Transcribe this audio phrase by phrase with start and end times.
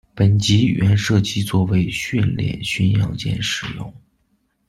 [0.15, 3.93] 本级原设计作为训练巡洋舰使用。